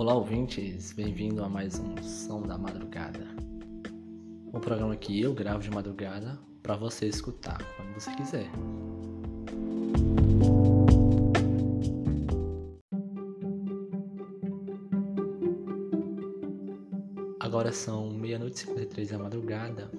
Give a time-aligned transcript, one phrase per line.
[0.00, 3.28] Olá, ouvintes, bem-vindo a mais um Som da Madrugada.
[4.46, 8.50] Um programa que eu gravo de madrugada para você escutar quando você quiser.
[17.38, 19.90] Agora são meia-noite e 53 da madrugada.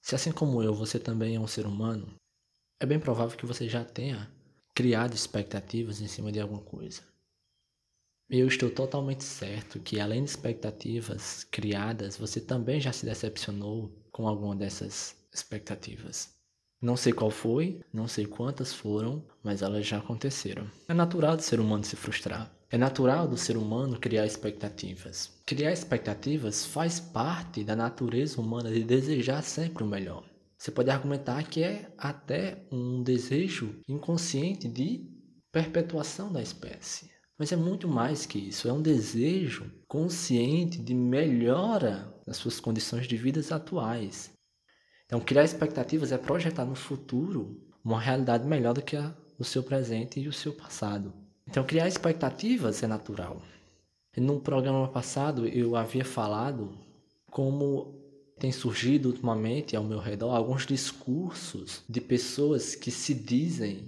[0.00, 2.08] Se assim como eu, você também é um ser humano,
[2.80, 4.30] é bem provável que você já tenha
[4.74, 7.02] criado expectativas em cima de alguma coisa.
[8.30, 14.28] Eu estou totalmente certo que, além de expectativas criadas, você também já se decepcionou com
[14.28, 16.36] alguma dessas expectativas.
[16.80, 20.70] Não sei qual foi, não sei quantas foram, mas elas já aconteceram.
[20.86, 22.52] É natural do ser humano se frustrar.
[22.70, 25.32] É natural do ser humano criar expectativas.
[25.44, 30.22] Criar expectativas faz parte da natureza humana de desejar sempre o melhor.
[30.58, 35.08] Você pode argumentar que é até um desejo inconsciente de
[35.52, 37.08] perpetuação da espécie.
[37.38, 43.06] Mas é muito mais que isso, é um desejo consciente de melhora das suas condições
[43.06, 44.32] de vida atuais.
[45.06, 49.62] Então, criar expectativas é projetar no futuro uma realidade melhor do que a, o seu
[49.62, 51.14] presente e o seu passado.
[51.46, 53.40] Então, criar expectativas é natural.
[54.16, 56.76] No programa passado, eu havia falado
[57.30, 57.97] como
[58.38, 63.86] tem surgido ultimamente ao meu redor alguns discursos de pessoas que se dizem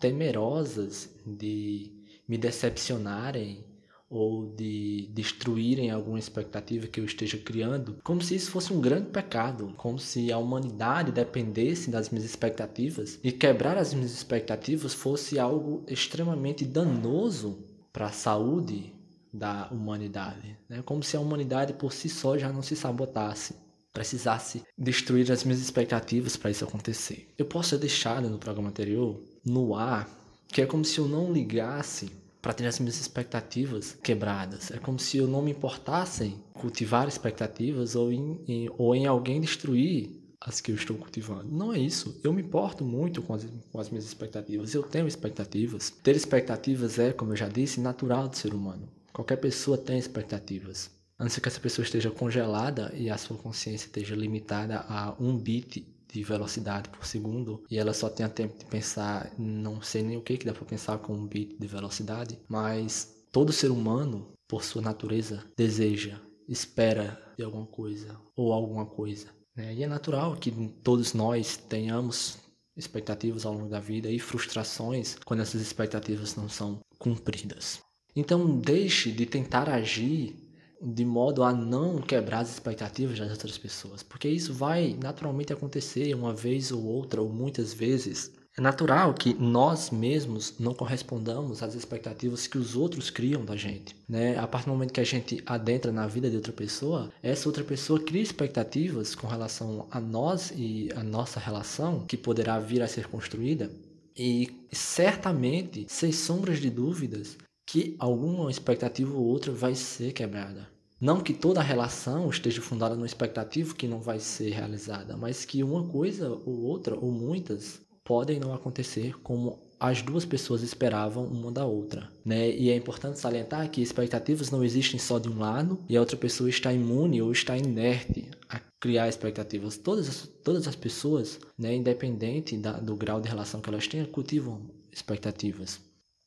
[0.00, 1.92] temerosas de
[2.28, 3.64] me decepcionarem
[4.08, 9.08] ou de destruírem alguma expectativa que eu esteja criando, como se isso fosse um grande
[9.08, 15.38] pecado, como se a humanidade dependesse das minhas expectativas e quebrar as minhas expectativas fosse
[15.38, 18.92] algo extremamente danoso para a saúde
[19.32, 20.80] da humanidade, né?
[20.84, 23.63] como se a humanidade por si só já não se sabotasse
[23.94, 27.28] precisasse destruir as minhas expectativas para isso acontecer.
[27.38, 30.06] Eu posso ter deixado no programa anterior no ar
[30.48, 32.10] que é como se eu não ligasse
[32.42, 34.70] para ter as minhas expectativas quebradas.
[34.70, 39.06] É como se eu não me importasse em cultivar expectativas ou em, em, ou em
[39.06, 41.50] alguém destruir as que eu estou cultivando.
[41.50, 42.20] Não é isso.
[42.22, 44.74] Eu me importo muito com as, com as minhas expectativas.
[44.74, 45.90] Eu tenho expectativas.
[46.02, 48.88] Ter expectativas é, como eu já disse, natural do ser humano.
[49.12, 50.90] Qualquer pessoa tem expectativas.
[51.18, 55.14] A não ser que essa pessoa esteja congelada e a sua consciência esteja limitada a
[55.20, 60.02] um bit de velocidade por segundo e ela só tenha tempo de pensar, não sei
[60.02, 63.70] nem o que que dá para pensar com um bit de velocidade, mas todo ser
[63.70, 69.26] humano, por sua natureza, deseja, espera de alguma coisa ou alguma coisa.
[69.56, 69.74] Né?
[69.74, 70.50] E é natural que
[70.82, 72.38] todos nós tenhamos
[72.76, 77.80] expectativas ao longo da vida e frustrações quando essas expectativas não são cumpridas.
[78.16, 80.36] Então, deixe de tentar agir
[80.84, 86.14] de modo a não quebrar as expectativas das outras pessoas, porque isso vai naturalmente acontecer
[86.14, 88.32] uma vez ou outra ou muitas vezes.
[88.56, 93.96] É natural que nós mesmos não correspondamos às expectativas que os outros criam da gente,
[94.08, 94.38] né?
[94.38, 97.64] A partir do momento que a gente adentra na vida de outra pessoa, essa outra
[97.64, 102.86] pessoa cria expectativas com relação a nós e a nossa relação que poderá vir a
[102.86, 103.68] ser construída
[104.16, 110.68] e certamente, sem sombras de dúvidas, que alguma expectativa ou outra vai ser quebrada.
[111.00, 115.62] Não que toda relação esteja fundada numa expectativa que não vai ser realizada, mas que
[115.62, 121.50] uma coisa ou outra, ou muitas, podem não acontecer como as duas pessoas esperavam uma
[121.50, 122.50] da outra, né?
[122.50, 126.16] E é importante salientar que expectativas não existem só de um lado e a outra
[126.16, 129.76] pessoa está imune ou está inerte a criar expectativas.
[129.76, 134.06] Todas as, todas as pessoas, né, independente da, do grau de relação que elas tenham,
[134.06, 134.62] cultivam
[134.92, 135.80] expectativas.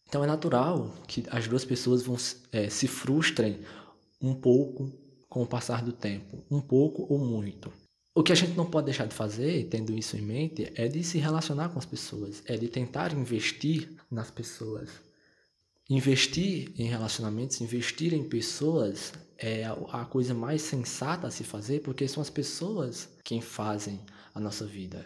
[0.07, 2.17] Então é natural que as duas pessoas vão
[2.51, 3.59] é, se frustrem
[4.21, 4.91] um pouco
[5.29, 7.71] com o passar do tempo, um pouco ou muito.
[8.15, 11.03] O que a gente não pode deixar de fazer, tendo isso em mente, é de
[11.03, 14.89] se relacionar com as pessoas, é de tentar investir nas pessoas.
[15.89, 22.07] Investir em relacionamentos, investir em pessoas é a coisa mais sensata a se fazer, porque
[22.07, 24.01] são as pessoas quem fazem
[24.33, 25.05] a nossa vida.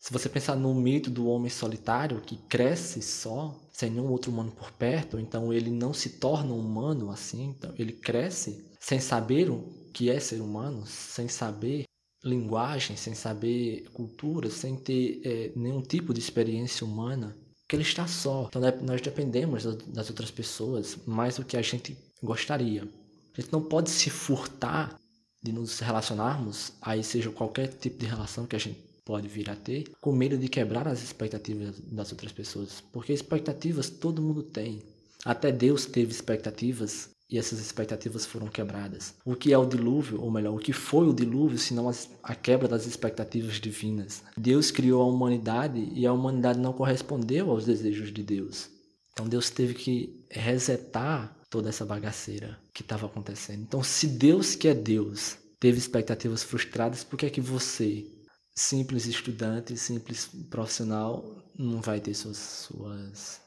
[0.00, 4.50] Se você pensar no mito do homem solitário que cresce só, sem nenhum outro humano
[4.50, 9.62] por perto, então ele não se torna humano assim, então ele cresce sem saber o
[9.92, 11.84] que é ser humano, sem saber
[12.24, 17.36] linguagem, sem saber cultura, sem ter é, nenhum tipo de experiência humana,
[17.68, 18.46] que ele está só.
[18.48, 22.88] Então nós dependemos das outras pessoas mais do que a gente gostaria.
[23.36, 24.98] A gente não pode se furtar
[25.42, 29.56] de nos relacionarmos, aí seja qualquer tipo de relação que a gente pode vir a
[29.56, 32.82] ter, com medo de quebrar as expectativas das outras pessoas.
[32.92, 34.82] Porque expectativas todo mundo tem.
[35.24, 39.14] Até Deus teve expectativas e essas expectativas foram quebradas.
[39.24, 41.90] O que é o dilúvio, ou melhor, o que foi o dilúvio, senão
[42.22, 44.24] a quebra das expectativas divinas?
[44.36, 48.68] Deus criou a humanidade e a humanidade não correspondeu aos desejos de Deus.
[49.12, 53.62] Então Deus teve que resetar toda essa bagaceira que estava acontecendo.
[53.62, 58.06] Então, se Deus que é Deus teve expectativas frustradas, por que é que você,
[58.54, 61.24] simples estudante, simples profissional,
[61.58, 63.40] não vai ter suas, suas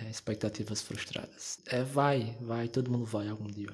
[0.00, 1.58] é, expectativas frustradas.
[1.66, 3.70] É, vai, vai, todo mundo vai algum dia.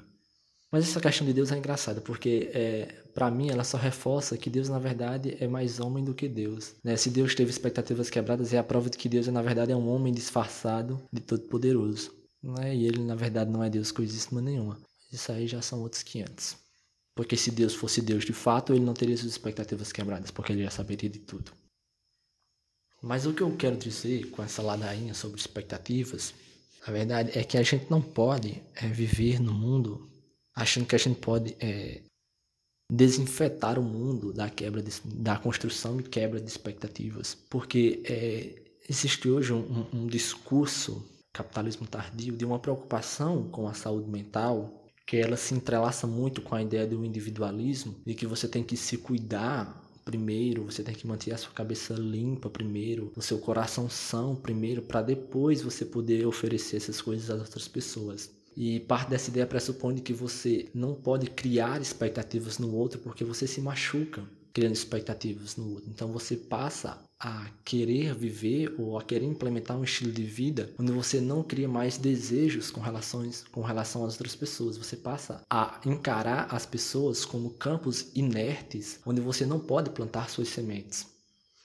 [0.71, 4.51] Mas essa questão de Deus é engraçada, porque é, para mim ela só reforça que
[4.51, 6.75] Deus na verdade é mais homem do que Deus.
[6.83, 6.97] Né?
[6.97, 9.89] Se Deus teve expectativas quebradas, é a prova de que Deus na verdade é um
[9.89, 12.13] homem disfarçado de todo-poderoso.
[12.43, 12.75] Né?
[12.75, 14.81] E ele na verdade não é Deus coisíssima nenhuma.
[15.13, 16.57] Isso aí já são outros 500.
[17.15, 20.65] Porque se Deus fosse Deus de fato, ele não teria suas expectativas quebradas, porque ele
[20.65, 21.53] já saberia de tudo.
[23.01, 26.35] Mas o que eu quero dizer com essa ladainha sobre expectativas,
[26.87, 30.11] a verdade é que a gente não pode é, viver no mundo
[30.55, 32.03] achando que a gente pode é,
[32.91, 39.29] desinfetar o mundo da quebra de, da construção e quebra de expectativas, porque é, existe
[39.29, 45.17] hoje um, um, um discurso capitalismo tardio de uma preocupação com a saúde mental que
[45.17, 48.97] ela se entrelaça muito com a ideia do individualismo, de que você tem que se
[48.97, 54.37] cuidar primeiro, você tem que manter a sua cabeça limpa primeiro, o seu coração são
[54.37, 58.31] primeiro, para depois você poder oferecer essas coisas às outras pessoas.
[58.57, 63.47] E parte dessa ideia pressupõe que você não pode criar expectativas no outro porque você
[63.47, 64.23] se machuca
[64.53, 65.91] criando expectativas no outro.
[65.91, 70.93] Então você passa a querer viver ou a querer implementar um estilo de vida onde
[70.93, 74.77] você não cria mais desejos com relações com relação às outras pessoas.
[74.77, 80.49] Você passa a encarar as pessoas como campos inertes onde você não pode plantar suas
[80.49, 81.07] sementes.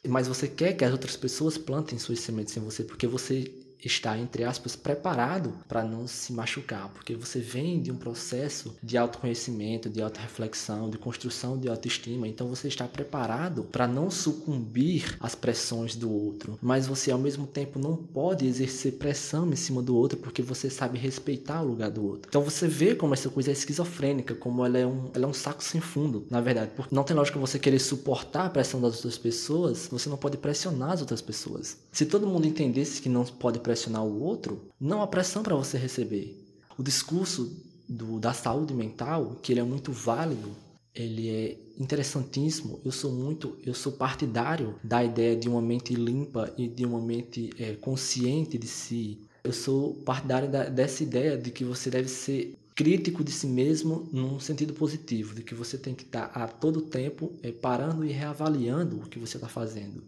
[0.08, 3.54] Mas você quer que as outras pessoas plantem suas sementes em você porque você
[3.84, 8.98] está, entre aspas, preparado para não se machucar, porque você vem de um processo de
[8.98, 15.36] autoconhecimento, de autorreflexão, de construção de autoestima, então você está preparado para não sucumbir às
[15.36, 19.96] pressões do outro, mas você ao mesmo tempo não pode exercer pressão em cima do
[19.96, 22.28] outro porque você sabe respeitar o lugar do outro.
[22.28, 25.34] Então você vê como essa coisa é esquizofrênica, como ela é um, ela é um
[25.34, 28.96] saco sem fundo, na verdade, porque não tem lógica você querer suportar a pressão das
[28.96, 31.78] outras pessoas, você não pode pressionar as outras pessoas.
[31.92, 35.78] Se todo mundo entendesse que não pode pressionar o outro, não há pressão para você
[35.78, 36.36] receber.
[36.76, 37.56] O discurso
[37.88, 40.50] do, da saúde mental, que ele é muito válido,
[40.96, 42.82] ele é interessantíssimo.
[42.84, 47.00] Eu sou muito, eu sou partidário da ideia de uma mente limpa e de uma
[47.00, 49.20] mente é, consciente de si.
[49.44, 54.10] Eu sou partidário da, dessa ideia de que você deve ser crítico de si mesmo
[54.12, 58.12] num sentido positivo, de que você tem que estar a todo tempo é, parando e
[58.12, 60.02] reavaliando o que você está fazendo.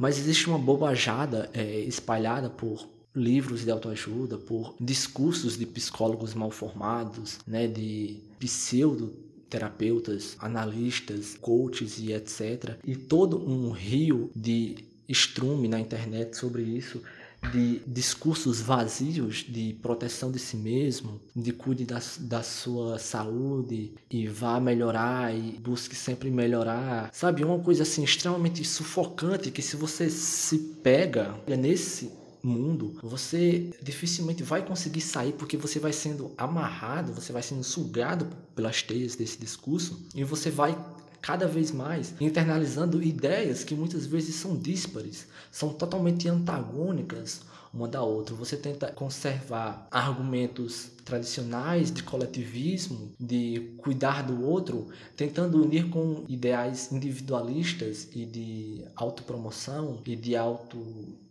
[0.00, 6.50] Mas existe uma bobajada é, espalhada por livros de autoajuda, por discursos de psicólogos mal
[6.50, 9.12] formados, né, de pseudo
[9.50, 12.78] terapeutas, analistas, coaches e etc.
[12.82, 14.76] E todo um rio de
[15.06, 17.02] estrume na internet sobre isso,
[17.52, 24.26] de discursos vazios de proteção de si mesmo, de cuide da, da sua saúde e
[24.26, 27.10] vá melhorar e busque sempre melhorar.
[27.12, 32.10] Sabe, uma coisa assim extremamente sufocante que se você se pega nesse
[32.42, 38.26] mundo, você dificilmente vai conseguir sair porque você vai sendo amarrado, você vai sendo sugado
[38.54, 40.76] pelas teias desse discurso e você vai
[41.20, 48.02] cada vez mais internalizando ideias que muitas vezes são díspares, são totalmente antagônicas uma da
[48.02, 48.34] outra.
[48.34, 56.90] Você tenta conservar argumentos tradicionais de coletivismo, de cuidar do outro, tentando unir com ideais
[56.92, 60.84] individualistas e de autopromoção e de auto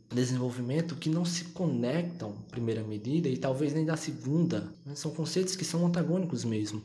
[0.10, 4.74] desenvolvimento que não se conectam primeira medida e talvez nem da segunda.
[4.96, 6.82] São conceitos que são antagônicos mesmo.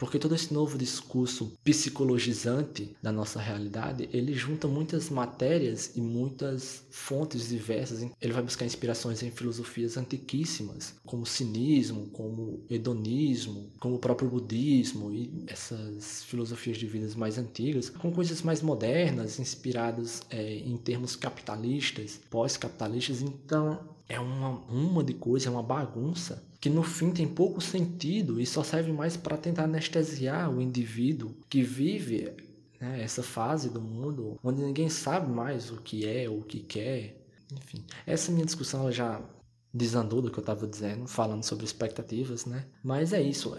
[0.00, 6.82] Porque todo esse novo discurso psicologizante da nossa realidade, ele junta muitas matérias e muitas
[6.90, 8.10] fontes diversas.
[8.18, 15.12] Ele vai buscar inspirações em filosofias antiquíssimas, como cinismo, como hedonismo, como o próprio budismo
[15.12, 21.14] e essas filosofias de vidas mais antigas, com coisas mais modernas, inspiradas é, em termos
[21.14, 23.20] capitalistas, pós-capitalistas.
[23.20, 28.40] Então, é uma, uma de coisa, é uma bagunça que no fim tem pouco sentido
[28.40, 32.30] e só serve mais para tentar anestesiar o indivíduo que vive
[32.78, 37.24] né, essa fase do mundo onde ninguém sabe mais o que é, o que quer.
[37.52, 39.22] Enfim, essa minha discussão já
[39.72, 42.66] desandou do que eu estava dizendo, falando sobre expectativas, né?
[42.82, 43.56] Mas é isso.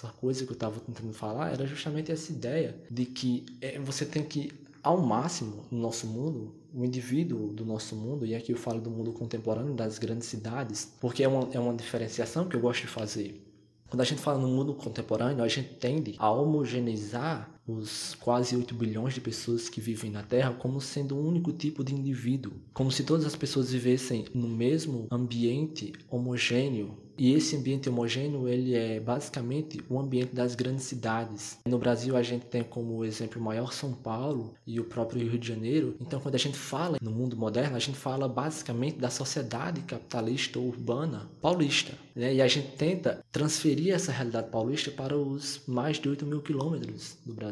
[0.00, 4.06] Essa coisa que eu estava tentando falar era justamente essa ideia de que é, você
[4.06, 4.50] tem que
[4.82, 8.90] ao máximo no nosso mundo, o indivíduo do nosso mundo, e aqui eu falo do
[8.90, 12.86] mundo contemporâneo, das grandes cidades, porque é uma, é uma diferenciação que eu gosto de
[12.86, 13.46] fazer.
[13.90, 18.74] Quando a gente fala no mundo contemporâneo, a gente tende a homogeneizar os quase 8
[18.74, 22.90] bilhões de pessoas que vivem na Terra como sendo um único tipo de indivíduo, como
[22.90, 26.96] se todas as pessoas vivessem no mesmo ambiente homogêneo.
[27.20, 31.58] E esse ambiente homogêneo, ele é basicamente o ambiente das grandes cidades.
[31.66, 35.46] No Brasil, a gente tem como exemplo maior São Paulo e o próprio Rio de
[35.46, 35.96] Janeiro.
[36.00, 40.58] Então, quando a gente fala no mundo moderno, a gente fala basicamente da sociedade capitalista
[40.58, 41.92] urbana paulista.
[42.14, 42.36] Né?
[42.36, 47.18] E a gente tenta transferir essa realidade paulista para os mais de 8 mil quilômetros
[47.26, 47.49] do Brasil.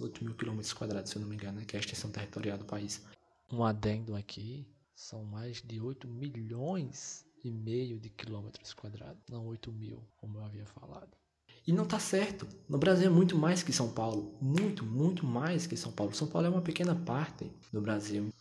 [0.00, 1.64] 8 mil quilômetros quadrados, se eu não me engano, né?
[1.64, 3.02] que é a extensão territorial do país.
[3.50, 9.72] Um adendo aqui, são mais de 8 milhões e meio de quilômetros quadrados, não 8
[9.72, 11.16] mil, como eu havia falado.
[11.66, 12.46] E não está certo.
[12.68, 14.36] No Brasil é muito mais que São Paulo.
[14.40, 16.14] Muito, muito mais que São Paulo.
[16.14, 18.32] São Paulo é uma pequena parte do Brasil.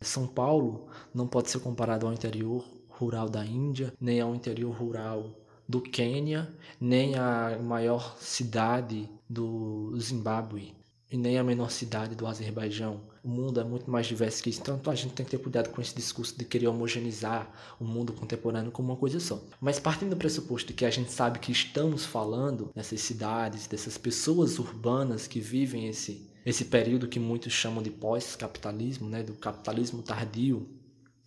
[0.00, 5.34] São Paulo não pode ser comparado ao interior rural da Índia, nem ao interior rural
[5.70, 10.74] do Quênia, nem à maior cidade do Zimbábue
[11.12, 13.00] e nem a menor cidade do Azerbaijão.
[13.22, 15.70] O mundo é muito mais diverso que isso, então a gente tem que ter cuidado
[15.70, 17.48] com esse discurso de querer homogeneizar
[17.78, 19.40] o mundo contemporâneo como uma coisa só.
[19.60, 23.96] Mas partindo do pressuposto de que a gente sabe que estamos falando dessas cidades, dessas
[23.96, 30.02] pessoas urbanas que vivem esse, esse período que muitos chamam de pós-capitalismo, né, do capitalismo
[30.02, 30.68] tardio,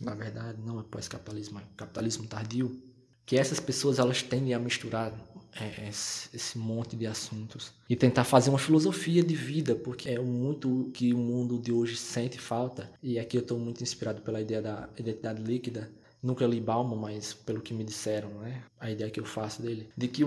[0.01, 2.92] na verdade não é pós-capitalismo, é capitalismo tardio,
[3.25, 5.13] que essas pessoas elas tendem a misturar
[5.55, 10.19] é, esse, esse, monte de assuntos e tentar fazer uma filosofia de vida, porque é
[10.19, 12.89] muito que o mundo de hoje sente falta.
[13.01, 15.89] E aqui eu estou muito inspirado pela ideia da identidade líquida.
[16.21, 18.63] Nunca li Bauman, mas pelo que me disseram, né?
[18.79, 20.23] A ideia que eu faço dele, de que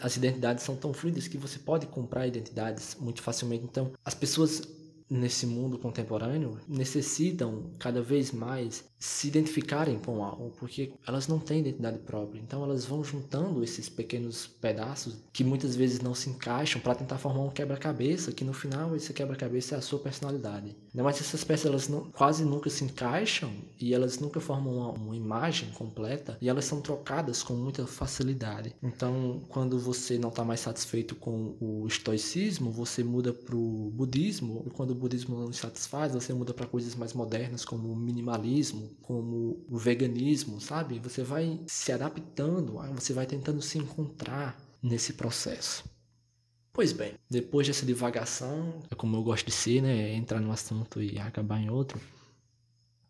[0.00, 3.64] as identidades são tão fluidas que você pode comprar identidades muito facilmente.
[3.64, 4.62] Então, as pessoas
[5.10, 11.58] nesse mundo contemporâneo necessitam cada vez mais se identificarem com algo, porque elas não têm
[11.58, 12.38] identidade própria.
[12.38, 17.18] Então elas vão juntando esses pequenos pedaços que muitas vezes não se encaixam para tentar
[17.18, 20.76] formar um quebra-cabeça, que no final esse quebra-cabeça é a sua personalidade.
[20.94, 25.16] Mas essas peças elas não, quase nunca se encaixam e elas nunca formam uma, uma
[25.16, 28.72] imagem completa e elas são trocadas com muita facilidade.
[28.80, 34.62] Então, quando você não está mais satisfeito com o estoicismo, você muda para o budismo,
[34.64, 38.91] e quando o budismo não satisfaz, você muda para coisas mais modernas como o minimalismo,
[39.00, 40.98] como o veganismo, sabe?
[40.98, 45.84] Você vai se adaptando, você vai tentando se encontrar nesse processo.
[46.72, 50.14] Pois bem, depois dessa divagação, é como eu gosto de ser, né?
[50.14, 52.00] Entrar num assunto e acabar em outro.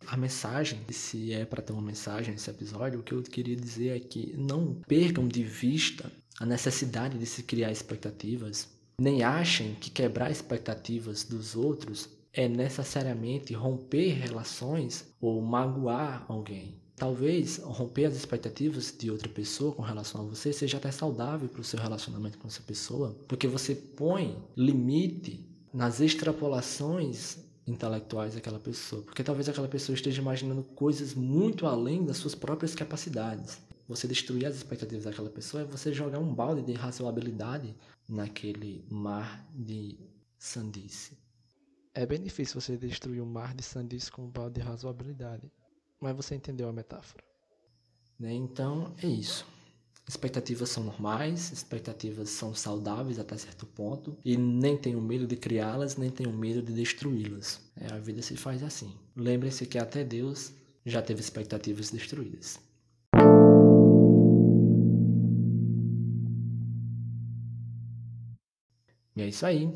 [0.07, 3.97] A mensagem, se é para ter uma mensagem nesse episódio, o que eu queria dizer
[3.97, 6.11] é que não percam de vista
[6.41, 8.69] a necessidade de se criar expectativas,
[9.01, 16.81] nem achem que quebrar expectativas dos outros é necessariamente romper relações ou magoar alguém.
[16.97, 21.61] Talvez romper as expectativas de outra pessoa com relação a você seja até saudável para
[21.61, 29.03] o seu relacionamento com essa pessoa, porque você põe limite nas extrapolações intelectuais daquela pessoa,
[29.03, 33.59] porque talvez aquela pessoa esteja imaginando coisas muito além das suas próprias capacidades.
[33.89, 37.75] Você destruir as expectativas daquela pessoa é você jogar um balde de razoabilidade
[38.09, 39.99] naquele mar de
[40.39, 41.22] sandice.
[41.94, 45.52] É bem difícil você destruir um mar de sandice com um balde de razoabilidade.
[46.00, 47.22] Mas você entendeu a metáfora.
[48.18, 48.32] Né?
[48.32, 49.46] Então, é isso.
[50.08, 55.96] Expectativas são normais, expectativas são saudáveis até certo ponto, e nem tenho medo de criá-las,
[55.96, 57.61] nem tenho medo de destruí-las.
[57.76, 58.96] É, a vida se faz assim.
[59.14, 60.52] Lembre-se que até Deus
[60.84, 62.58] já teve expectativas destruídas.
[69.14, 69.70] E é isso aí.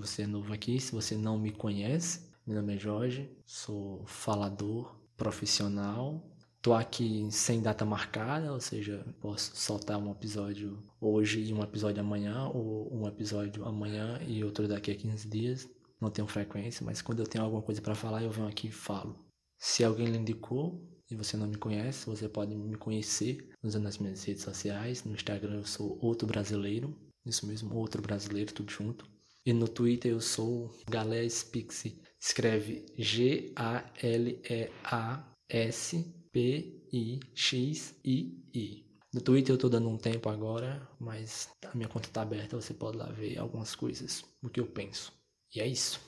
[0.00, 4.98] Você é novo aqui, se você não me conhece, meu nome é Jorge, sou falador
[5.16, 6.20] profissional.
[6.60, 12.00] Tô aqui sem data marcada, ou seja, posso soltar um episódio hoje e um episódio
[12.00, 15.68] amanhã, ou um episódio amanhã e outro daqui a 15 dias.
[16.00, 18.72] Não tenho frequência, mas quando eu tenho alguma coisa para falar, eu venho aqui e
[18.72, 19.24] falo.
[19.58, 23.98] Se alguém lhe indicou e você não me conhece, você pode me conhecer usando as
[23.98, 25.04] minhas redes sociais.
[25.04, 29.13] No Instagram eu sou outro brasileiro, isso mesmo, outro brasileiro, tudo junto.
[29.46, 32.00] E no Twitter eu sou Galé Spixi.
[32.18, 33.54] Escreve G-A-L-E-A-S-P-I-X-I-I.
[39.12, 42.72] No Twitter eu tô dando um tempo agora, mas a minha conta tá aberta, você
[42.72, 45.12] pode lá ver algumas coisas, o que eu penso.
[45.54, 46.00] E é isso.